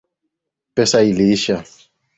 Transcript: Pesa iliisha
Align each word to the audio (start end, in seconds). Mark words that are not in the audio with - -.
Pesa 0.75 1.03
iliisha 1.09 1.55